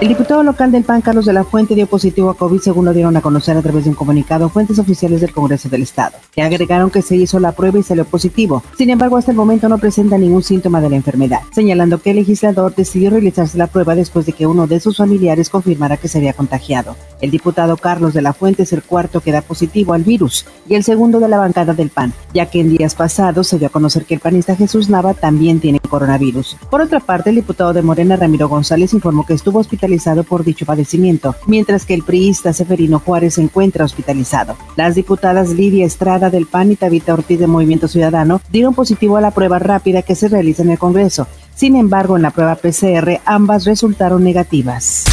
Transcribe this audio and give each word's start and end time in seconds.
El 0.00 0.08
diputado 0.08 0.42
local 0.42 0.72
del 0.72 0.82
PAN, 0.82 1.00
Carlos 1.00 1.24
de 1.24 1.32
la 1.32 1.44
Fuente, 1.44 1.74
dio 1.74 1.86
positivo 1.86 2.28
a 2.28 2.36
COVID, 2.36 2.60
según 2.60 2.84
lo 2.84 2.92
dieron 2.92 3.16
a 3.16 3.22
conocer 3.22 3.56
a 3.56 3.62
través 3.62 3.84
de 3.84 3.90
un 3.90 3.96
comunicado 3.96 4.48
fuentes 4.48 4.78
oficiales 4.78 5.20
del 5.20 5.32
Congreso 5.32 5.68
del 5.68 5.82
Estado, 5.82 6.18
que 6.32 6.42
agregaron 6.42 6.90
que 6.90 7.00
se 7.00 7.16
hizo 7.16 7.38
la 7.38 7.52
prueba 7.52 7.78
y 7.78 7.84
salió 7.84 8.04
positivo. 8.04 8.62
Sin 8.76 8.90
embargo, 8.90 9.16
hasta 9.16 9.30
el 9.30 9.36
momento 9.36 9.68
no 9.68 9.78
presenta 9.78 10.18
ningún 10.18 10.42
síntoma 10.42 10.80
de 10.80 10.90
la 10.90 10.96
enfermedad, 10.96 11.40
señalando 11.54 12.02
que 12.02 12.10
el 12.10 12.16
legislador 12.16 12.74
decidió 12.74 13.10
realizarse 13.10 13.56
la 13.56 13.68
prueba 13.68 13.94
después 13.94 14.26
de 14.26 14.32
que 14.32 14.46
uno 14.46 14.66
de 14.66 14.80
sus 14.80 14.96
familiares 14.96 15.48
confirmara 15.48 15.96
que 15.96 16.08
se 16.08 16.18
había 16.18 16.34
contagiado. 16.34 16.96
El 17.20 17.30
diputado 17.30 17.76
Carlos 17.76 18.12
de 18.12 18.20
la 18.20 18.34
Fuente 18.34 18.64
es 18.64 18.72
el 18.72 18.82
cuarto 18.82 19.20
que 19.20 19.32
da 19.32 19.42
positivo 19.42 19.94
al 19.94 20.02
virus 20.02 20.44
y 20.68 20.74
el 20.74 20.84
segundo 20.84 21.20
de 21.20 21.28
la 21.28 21.38
bancada 21.38 21.72
del 21.72 21.88
PAN, 21.88 22.12
ya 22.34 22.46
que 22.46 22.60
en 22.60 22.76
días 22.76 22.94
pasados 22.94 23.46
se 23.46 23.58
dio 23.58 23.68
a 23.68 23.70
conocer 23.70 24.04
que 24.04 24.14
el 24.14 24.20
panista 24.20 24.56
Jesús 24.56 24.90
Nava 24.90 25.14
también 25.14 25.60
tiene 25.60 25.78
coronavirus. 25.78 26.56
Por 26.68 26.82
otra 26.82 27.00
parte, 27.00 27.30
el 27.30 27.36
diputado 27.36 27.72
de 27.72 27.80
Morena, 27.80 28.16
Ramiro 28.16 28.48
González, 28.48 28.92
informó 28.92 29.24
que 29.24 29.34
estuvo 29.34 29.60
hospitalizado 29.60 29.83
por 30.26 30.44
dicho 30.44 30.66
padecimiento, 30.66 31.34
mientras 31.46 31.84
que 31.84 31.94
el 31.94 32.02
priista 32.02 32.52
Seferino 32.52 33.00
Juárez 33.00 33.34
se 33.34 33.42
encuentra 33.42 33.84
hospitalizado. 33.84 34.56
Las 34.76 34.94
diputadas 34.94 35.50
Lidia 35.50 35.86
Estrada 35.86 36.30
del 36.30 36.46
PAN 36.46 36.72
y 36.72 36.76
Tabita 36.76 37.14
Ortiz 37.14 37.38
de 37.38 37.46
Movimiento 37.46 37.88
Ciudadano 37.88 38.40
dieron 38.50 38.74
positivo 38.74 39.16
a 39.16 39.20
la 39.20 39.30
prueba 39.30 39.58
rápida 39.58 40.02
que 40.02 40.14
se 40.14 40.28
realiza 40.28 40.62
en 40.62 40.70
el 40.70 40.78
Congreso. 40.78 41.26
Sin 41.54 41.76
embargo, 41.76 42.16
en 42.16 42.22
la 42.22 42.30
prueba 42.30 42.56
PCR 42.56 43.20
ambas 43.24 43.64
resultaron 43.64 44.24
negativas. 44.24 45.04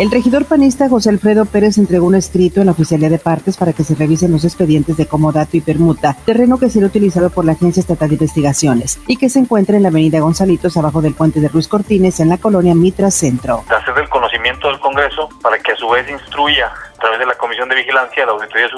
El 0.00 0.10
regidor 0.10 0.46
panista 0.46 0.88
José 0.88 1.10
Alfredo 1.10 1.44
Pérez 1.44 1.76
entregó 1.76 2.06
un 2.06 2.14
escrito 2.14 2.60
en 2.60 2.66
la 2.66 2.72
Oficialía 2.72 3.10
de 3.10 3.18
Partes 3.18 3.58
para 3.58 3.74
que 3.74 3.84
se 3.84 3.94
revisen 3.94 4.32
los 4.32 4.46
expedientes 4.46 4.96
de 4.96 5.04
comodato 5.04 5.58
y 5.58 5.60
permuta, 5.60 6.16
terreno 6.24 6.56
que 6.56 6.70
será 6.70 6.86
utilizado 6.86 7.28
por 7.28 7.44
la 7.44 7.52
Agencia 7.52 7.82
Estatal 7.82 8.08
de 8.08 8.14
Investigaciones 8.14 8.98
y 9.06 9.18
que 9.18 9.28
se 9.28 9.40
encuentra 9.40 9.76
en 9.76 9.82
la 9.82 9.90
avenida 9.90 10.20
Gonzalitos, 10.20 10.78
abajo 10.78 11.02
del 11.02 11.12
puente 11.12 11.38
de 11.38 11.48
Ruiz 11.48 11.68
Cortines, 11.68 12.18
en 12.18 12.30
la 12.30 12.38
colonia 12.38 12.74
Mitra 12.74 13.10
Centro. 13.10 13.62
Hacer 13.68 14.02
el 14.02 14.08
del 14.42 14.80
Congreso 14.80 15.28
para 15.42 15.58
que 15.58 15.72
a 15.72 15.76
su 15.76 15.88
vez 15.88 16.08
instruya 16.08 16.72
a 16.96 17.00
través 17.00 17.18
de 17.18 17.26
la 17.26 17.34
Comisión 17.34 17.68
de 17.68 17.74
Vigilancia 17.76 18.22
de 18.22 18.26
la 18.26 18.32
Auditoría 18.32 18.68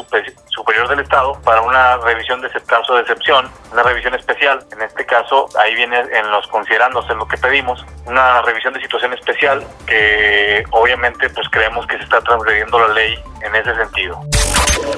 Superior 0.47 0.89
del 0.89 1.01
Estado 1.01 1.41
para 1.45 1.61
una 1.63 1.97
revisión 1.99 2.41
de 2.41 2.49
ese 2.49 2.61
caso 2.65 2.95
de 2.95 3.03
excepción, 3.03 3.49
una 3.73 3.83
revisión 3.83 4.15
especial. 4.15 4.65
En 4.73 4.83
este 4.83 5.07
caso, 5.07 5.49
ahí 5.59 5.75
viene 5.75 5.99
en 5.99 6.31
los 6.31 6.47
considerándose 6.49 7.15
lo 7.15 7.27
que 7.27 7.39
pedimos, 7.39 7.85
una 8.07 8.43
revisión 8.43 8.75
de 8.75 8.81
situación 8.81 9.13
especial 9.13 9.65
que 9.87 10.65
obviamente 10.71 11.31
pues 11.31 11.49
creemos 11.51 11.87
que 11.87 11.97
se 11.97 12.05
está 12.05 12.21
transgrediendo 12.21 12.79
la 12.81 12.89
ley 12.89 13.19
en 13.43 13.55
ese 13.55 13.75
sentido. 13.77 14.21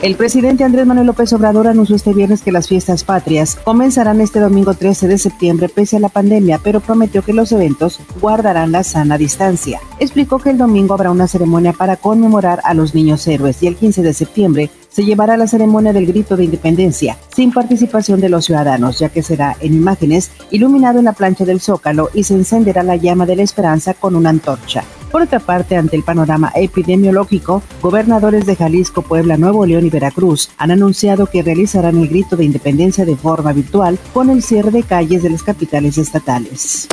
El 0.05 0.17
presidente 0.17 0.65
Andrés 0.65 0.87
Manuel 0.87 1.07
López 1.07 1.33
Obrador 1.33 1.67
anunció 1.67 1.97
este 1.97 2.13
viernes 2.13 2.43
que 2.43 2.53
las 2.53 2.69
fiestas 2.69 3.05
patrias 3.05 3.57
comenzarán 3.65 4.21
este 4.21 4.39
domingo 4.39 4.75
13 4.75 5.09
de 5.09 5.17
septiembre 5.17 5.71
pese 5.71 5.97
a 5.97 6.01
la 6.01 6.11
pandemia, 6.11 6.61
pero 6.63 6.81
prometió 6.81 7.23
que 7.23 7.33
los 7.33 7.53
eventos 7.53 8.01
guardarán 8.21 8.71
la 8.71 8.85
sana 8.85 9.17
distancia. 9.17 9.81
Explicó 9.99 10.39
que 10.41 10.51
el 10.51 10.59
domingo 10.59 10.93
habrá 10.93 11.11
una 11.11 11.27
ceremonia 11.27 11.73
para 11.73 11.97
conmemorar 11.97 12.61
a 12.65 12.75
los 12.75 12.95
niños 12.95 13.27
héroes 13.27 13.63
y 13.63 13.67
el 13.67 13.77
15 13.77 14.03
de 14.03 14.13
septiembre 14.13 14.71
se 14.91 15.07
llevará 15.07 15.39
la 15.39 15.47
ceremonia 15.47 15.95
del 15.95 16.05
grito 16.05 16.37
de 16.37 16.45
independencia, 16.45 17.17
sin 17.35 17.51
participación 17.51 18.21
de 18.21 18.29
los 18.29 18.45
ciudadanos, 18.45 18.99
ya 18.99 19.09
que 19.09 19.23
será 19.23 19.57
en 19.61 19.73
imágenes 19.73 20.31
iluminado 20.51 20.99
en 20.99 21.07
la 21.07 21.15
plancha 21.15 21.47
del 21.47 21.63
Zócalo 21.63 22.11
y 22.13 22.25
se 22.25 22.35
encenderá 22.35 22.83
la 22.83 22.97
llama 22.97 23.25
de 23.25 23.37
la 23.37 23.43
esperanza 23.43 23.95
con 23.95 24.17
una 24.17 24.29
antorcha. 24.29 24.85
Por 25.15 25.23
otra 25.23 25.39
parte, 25.39 25.77
ante 25.77 25.95
el 25.95 26.03
panorama 26.03 26.51
epidemiológico, 26.57 27.63
gobernadores 27.81 28.47
de 28.47 28.57
Jalisco, 28.57 29.03
Puebla, 29.03 29.37
Nuevo 29.37 29.65
León 29.65 29.87
y 29.87 29.89
Veracruz 29.89 30.51
han 30.59 30.73
anunciado 30.73 31.27
que 31.27 31.41
realizarán 31.41 31.99
el 31.99 32.09
grito 32.09 32.35
de 32.35 32.47
independencia 32.47 33.05
de 33.05 33.15
forma 33.15 33.53
virtual 33.53 33.97
con 34.13 34.29
el 34.29 34.43
cierre 34.43 34.73
de 34.73 34.83
calles 34.83 35.23
de 35.23 35.31
las 35.31 35.45
capitales 35.45 35.99
estatales. 35.99 36.89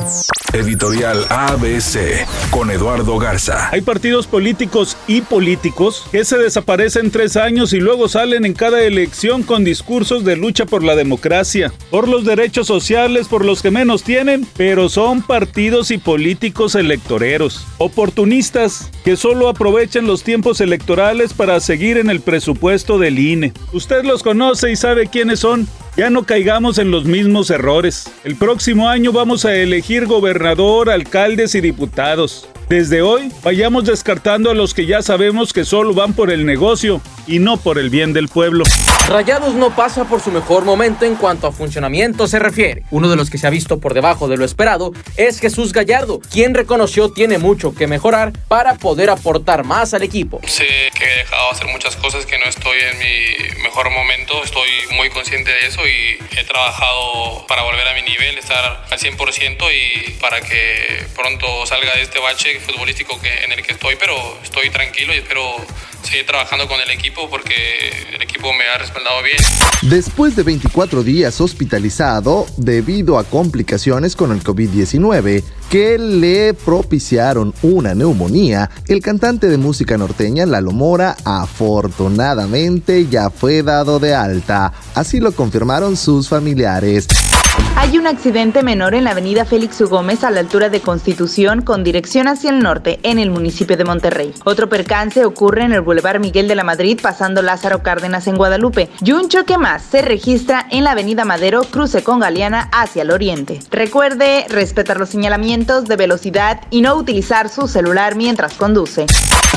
Editorial 0.52 1.24
ABC 1.30 2.26
con 2.50 2.70
Eduardo 2.70 3.18
Garza. 3.18 3.70
Hay 3.72 3.80
partidos 3.80 4.26
políticos 4.26 4.96
y 5.08 5.22
políticos 5.22 6.04
que 6.12 6.24
se 6.24 6.36
desaparecen 6.36 7.10
tres 7.10 7.36
años 7.36 7.72
y 7.72 7.80
luego 7.80 8.06
salen 8.06 8.44
en 8.44 8.52
cada 8.52 8.82
elección 8.82 9.42
con 9.42 9.64
discursos 9.64 10.24
de 10.24 10.36
lucha 10.36 10.66
por 10.66 10.84
la 10.84 10.94
democracia, 10.94 11.72
por 11.90 12.06
los 12.06 12.24
derechos 12.24 12.66
sociales, 12.66 13.26
por 13.26 13.44
los 13.44 13.62
que 13.62 13.70
menos 13.70 14.04
tienen, 14.04 14.46
pero 14.56 14.90
son 14.90 15.22
partidos 15.22 15.90
y 15.90 15.98
políticos 15.98 16.74
electoreros, 16.74 17.66
oportunistas 18.12 18.90
que 19.04 19.16
solo 19.16 19.48
aprovechan 19.48 20.06
los 20.06 20.22
tiempos 20.22 20.60
electorales 20.60 21.32
para 21.32 21.58
seguir 21.60 21.96
en 21.96 22.10
el 22.10 22.20
presupuesto 22.20 22.98
del 22.98 23.18
INE. 23.18 23.54
Usted 23.72 24.04
los 24.04 24.22
conoce 24.22 24.70
y 24.70 24.76
sabe 24.76 25.06
quiénes 25.06 25.40
son. 25.40 25.66
Ya 25.96 26.10
no 26.10 26.24
caigamos 26.24 26.76
en 26.76 26.90
los 26.90 27.06
mismos 27.06 27.50
errores. 27.50 28.10
El 28.24 28.36
próximo 28.36 28.88
año 28.90 29.12
vamos 29.12 29.46
a 29.46 29.54
elegir 29.54 30.06
gobernador, 30.06 30.90
alcaldes 30.90 31.54
y 31.54 31.62
diputados. 31.62 32.48
Desde 32.72 33.02
hoy, 33.02 33.30
vayamos 33.42 33.84
descartando 33.84 34.50
a 34.50 34.54
los 34.54 34.72
que 34.72 34.86
ya 34.86 35.02
sabemos 35.02 35.52
que 35.52 35.66
solo 35.66 35.92
van 35.92 36.14
por 36.14 36.30
el 36.30 36.46
negocio 36.46 37.02
y 37.26 37.38
no 37.38 37.58
por 37.58 37.78
el 37.78 37.90
bien 37.90 38.14
del 38.14 38.28
pueblo. 38.28 38.64
Rayados 39.08 39.54
no 39.54 39.76
pasa 39.76 40.04
por 40.04 40.22
su 40.22 40.30
mejor 40.30 40.64
momento 40.64 41.04
en 41.04 41.16
cuanto 41.16 41.46
a 41.46 41.52
funcionamiento 41.52 42.26
se 42.26 42.38
refiere. 42.38 42.84
Uno 42.90 43.10
de 43.10 43.16
los 43.16 43.28
que 43.28 43.36
se 43.36 43.46
ha 43.46 43.50
visto 43.50 43.78
por 43.78 43.92
debajo 43.92 44.26
de 44.26 44.38
lo 44.38 44.46
esperado 44.46 44.92
es 45.18 45.38
Jesús 45.38 45.74
Gallardo, 45.74 46.20
quien 46.32 46.54
reconoció 46.54 47.10
tiene 47.10 47.36
mucho 47.36 47.74
que 47.74 47.86
mejorar 47.86 48.32
para 48.48 48.76
poder 48.76 49.10
aportar 49.10 49.64
más 49.64 49.92
al 49.92 50.02
equipo. 50.02 50.40
Sé 50.46 50.64
que 50.94 51.04
he 51.04 51.16
dejado 51.18 51.50
hacer 51.50 51.66
muchas 51.66 51.94
cosas 51.96 52.24
que 52.24 52.38
no 52.38 52.46
estoy 52.46 52.78
en 52.90 52.98
mi 52.98 53.62
mejor 53.62 53.90
momento, 53.90 54.42
estoy 54.44 54.70
muy 54.96 55.10
consciente 55.10 55.50
de 55.50 55.66
eso 55.66 55.82
y 55.86 56.38
he 56.38 56.44
trabajado 56.44 57.46
para 57.48 57.64
volver 57.64 57.86
a 57.86 57.94
mi 57.94 58.02
nivel, 58.02 58.38
estar 58.38 58.86
al 58.90 58.98
100% 58.98 59.58
y 59.74 60.10
para 60.12 60.40
que 60.40 61.04
pronto 61.14 61.66
salga 61.66 61.94
de 61.96 62.02
este 62.02 62.18
bache 62.18 62.61
futbolístico 62.62 63.20
que, 63.20 63.44
en 63.44 63.52
el 63.52 63.62
que 63.62 63.72
estoy, 63.74 63.96
pero 63.98 64.14
estoy 64.42 64.70
tranquilo 64.70 65.14
y 65.14 65.18
espero 65.18 65.42
seguir 66.02 66.26
trabajando 66.26 66.66
con 66.68 66.80
el 66.80 66.90
equipo 66.90 67.28
porque 67.30 67.54
el 68.14 68.22
equipo 68.22 68.52
me 68.52 68.64
ha 68.64 68.78
respaldado 68.78 69.22
bien. 69.22 69.38
Después 69.82 70.36
de 70.36 70.42
24 70.42 71.02
días 71.02 71.40
hospitalizado 71.40 72.46
debido 72.56 73.18
a 73.18 73.24
complicaciones 73.24 74.16
con 74.16 74.32
el 74.32 74.42
COVID-19 74.42 75.42
que 75.70 75.98
le 75.98 76.54
propiciaron 76.54 77.54
una 77.62 77.94
neumonía, 77.94 78.70
el 78.88 79.00
cantante 79.00 79.48
de 79.48 79.56
música 79.56 79.96
norteña 79.96 80.46
Lalo 80.46 80.72
Mora 80.72 81.16
afortunadamente 81.24 83.06
ya 83.08 83.30
fue 83.30 83.62
dado 83.62 83.98
de 83.98 84.14
alta. 84.14 84.72
Así 84.94 85.20
lo 85.20 85.32
confirmaron 85.32 85.96
sus 85.96 86.28
familiares. 86.28 87.08
Hay 87.76 87.98
un 87.98 88.06
accidente 88.06 88.62
menor 88.62 88.94
en 88.94 89.04
la 89.04 89.10
avenida 89.10 89.44
Félix 89.44 89.80
U. 89.80 89.88
Gómez 89.88 90.22
a 90.22 90.30
la 90.30 90.40
altura 90.40 90.68
de 90.68 90.80
Constitución 90.80 91.62
con 91.62 91.82
dirección 91.82 92.28
hacia 92.28 92.50
el 92.50 92.60
norte 92.60 93.00
en 93.02 93.18
el 93.18 93.30
municipio 93.30 93.76
de 93.76 93.84
Monterrey. 93.84 94.32
Otro 94.44 94.68
percance 94.68 95.24
ocurre 95.24 95.64
en 95.64 95.72
el 95.72 95.80
Boulevard 95.80 96.20
Miguel 96.20 96.46
de 96.46 96.54
la 96.54 96.64
Madrid 96.64 97.00
pasando 97.02 97.42
Lázaro 97.42 97.82
Cárdenas 97.82 98.28
en 98.28 98.36
Guadalupe 98.36 98.88
y 99.04 99.12
un 99.12 99.28
choque 99.28 99.58
más 99.58 99.82
se 99.82 100.00
registra 100.00 100.64
en 100.70 100.84
la 100.84 100.92
avenida 100.92 101.24
Madero 101.24 101.62
cruce 101.64 102.04
con 102.04 102.20
Galeana 102.20 102.68
hacia 102.72 103.02
el 103.02 103.10
oriente. 103.10 103.58
Recuerde 103.70 104.46
respetar 104.48 105.00
los 105.00 105.08
señalamientos 105.08 105.86
de 105.86 105.96
velocidad 105.96 106.60
y 106.70 106.82
no 106.82 106.94
utilizar 106.94 107.48
su 107.48 107.66
celular 107.66 108.14
mientras 108.14 108.54
conduce. 108.54 109.06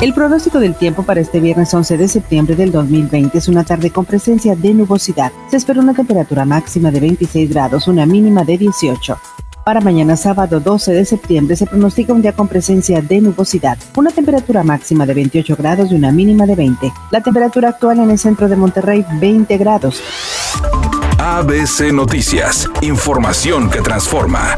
El 0.02 0.12
pronóstico 0.12 0.60
del 0.60 0.74
tiempo 0.74 1.04
para 1.04 1.20
este 1.20 1.40
viernes 1.40 1.72
11 1.72 1.96
de 1.96 2.06
septiembre 2.06 2.54
del 2.54 2.70
2020 2.70 3.38
es 3.38 3.48
una 3.48 3.64
tarde 3.64 3.90
con 3.90 4.04
presencia 4.04 4.54
de 4.54 4.74
nubosidad. 4.74 5.32
Se 5.50 5.56
espera 5.56 5.80
una 5.80 5.94
temperatura 5.94 6.44
máxima 6.44 6.90
de 6.90 7.00
26 7.00 7.48
grados, 7.48 7.85
una 7.88 8.06
mínima 8.06 8.44
de 8.44 8.58
18. 8.58 9.18
Para 9.64 9.80
mañana 9.80 10.16
sábado 10.16 10.60
12 10.60 10.92
de 10.92 11.04
septiembre 11.04 11.56
se 11.56 11.66
pronostica 11.66 12.12
un 12.12 12.22
día 12.22 12.32
con 12.32 12.46
presencia 12.46 13.02
de 13.02 13.20
nubosidad, 13.20 13.76
una 13.96 14.10
temperatura 14.10 14.62
máxima 14.62 15.04
de 15.06 15.14
28 15.14 15.56
grados 15.56 15.90
y 15.90 15.96
una 15.96 16.12
mínima 16.12 16.46
de 16.46 16.54
20. 16.54 16.92
La 17.10 17.20
temperatura 17.20 17.70
actual 17.70 17.98
en 17.98 18.10
el 18.10 18.18
centro 18.18 18.48
de 18.48 18.54
Monterrey 18.54 19.04
20 19.20 19.58
grados. 19.58 20.00
ABC 21.18 21.92
Noticias, 21.92 22.68
información 22.82 23.68
que 23.68 23.80
transforma. 23.80 24.54